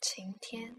[0.00, 0.76] 晴天。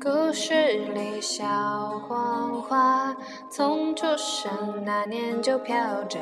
[0.00, 0.54] 故事
[0.94, 1.44] 里，小
[2.08, 3.14] 黄花
[3.50, 6.18] 从出生那年就飘着。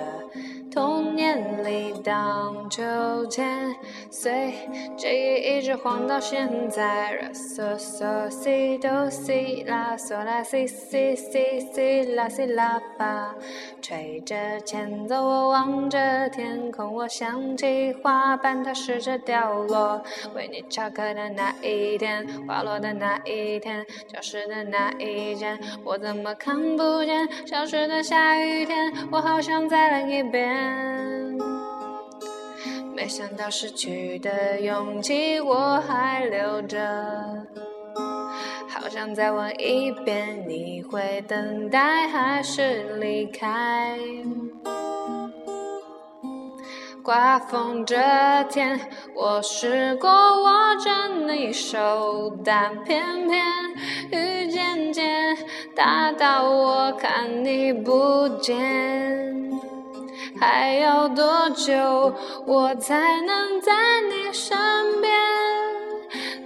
[0.72, 3.74] 童年里荡秋千，
[4.08, 4.54] 随
[4.96, 7.30] 记忆一直晃到现在。
[7.34, 13.34] 嗦嗦西哆西啦嗦啦西西西西啦西啦发，
[13.82, 20.00] 吹着前奏，我望着天空，我想起花瓣它试着掉落。
[20.36, 27.28] 为你翘课的那一天，花落的那一天，教室的那一间，我怎么看不见？
[27.46, 31.38] 消失的下雨天，我好想再来一遍。
[32.94, 36.78] 没想到失去的勇气我还留着，
[38.68, 43.98] 好想再问一遍，你会等待还是离开？
[47.02, 47.96] 刮风这
[48.50, 48.78] 天，
[49.14, 53.42] 我试过握着你手，但偏偏
[54.10, 55.36] 雨渐渐
[55.74, 59.50] 大到我看你不见。
[60.38, 62.14] 还要多久
[62.46, 64.56] 我才能在你身
[65.00, 65.10] 边？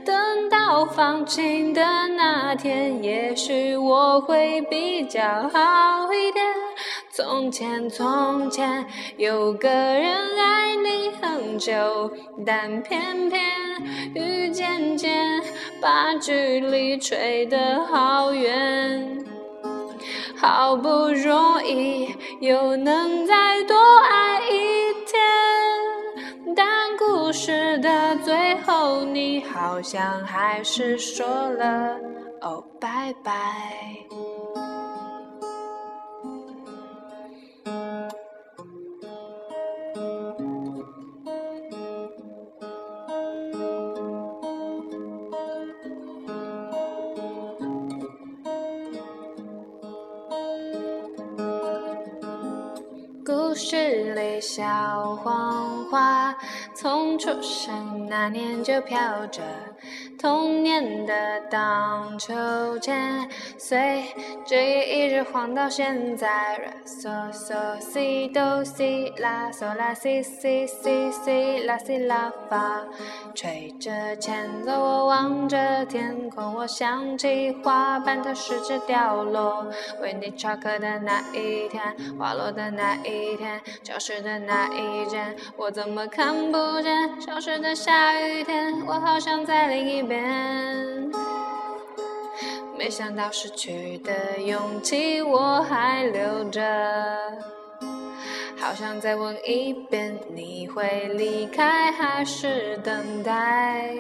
[0.05, 5.21] 等到放晴的那天，也许我会比较
[5.53, 6.34] 好一点。
[7.17, 8.85] 从前，从前
[9.17, 12.11] 有个人爱你很久，
[12.45, 13.41] 但偏偏
[14.17, 15.41] 雨渐渐
[15.81, 19.25] 把距离吹得好远。
[20.37, 23.77] 好不容易又能再多
[24.11, 25.23] 爱一天，
[26.57, 26.67] 但
[26.99, 31.97] 故事的最后，你好像还是说了
[32.41, 33.33] 哦，拜拜。
[53.55, 54.65] 故事里，小
[55.15, 56.37] 黄花
[56.75, 59.43] 从出生那年就飘着。
[60.19, 64.05] 童年的荡秋千，随
[64.45, 66.73] 记忆一直晃到现在。
[66.87, 72.83] 嗦嗦西哆西啦嗦啦西西西西啦西啦发，
[73.35, 79.67] 吹着前奏，我望着天空，我想起花瓣它试着掉落。
[80.01, 81.83] 为你翘课的那一天，
[82.19, 87.21] 滑落的那一天，教室的那一间，我怎么看不见？
[87.21, 91.11] 消失的下雨天，我好想再淋一遍。
[92.77, 96.61] 没想到失去的勇气我还留着，
[98.59, 103.95] 好想再问一遍，你会离开还是等待？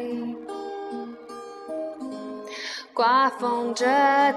[2.94, 3.84] 刮风这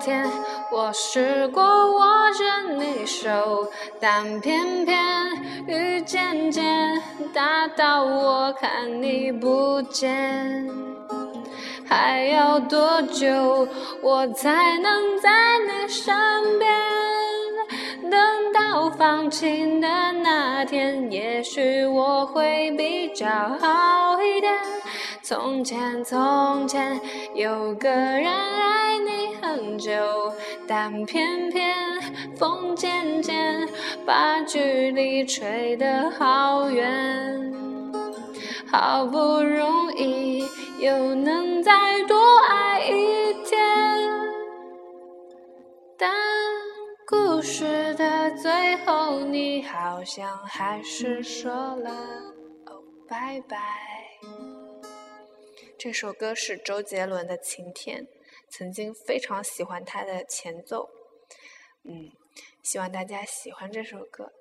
[0.02, 0.28] 天，
[0.72, 3.70] 我试过握着你手，
[4.00, 4.98] 但偏偏
[5.68, 7.00] 雨渐渐
[7.32, 10.68] 大到我看你不见。
[11.88, 13.68] 还要多久
[14.02, 15.30] 我才能在
[15.60, 16.16] 你身
[16.58, 16.68] 边？
[18.10, 19.88] 等到放晴的
[20.24, 24.27] 那天，也许我会比较好一。
[25.28, 27.02] 从前，从前
[27.36, 29.92] 有个人爱你很久，
[30.66, 31.76] 但偏偏
[32.38, 33.68] 风渐渐
[34.06, 37.54] 把距离吹得好远，
[38.72, 40.48] 好不容易。
[40.80, 41.74] 又能再
[42.08, 42.16] 多
[42.48, 43.60] 爱一天，
[45.98, 46.10] 但
[47.06, 51.92] 故事的最后，你好像还是说了
[52.68, 53.58] 哦，拜拜。
[55.80, 58.04] 这首歌是周杰伦的《晴天》，
[58.50, 60.90] 曾经非常喜欢他的前奏，
[61.84, 62.12] 嗯，
[62.64, 64.32] 希望大家喜欢这首歌。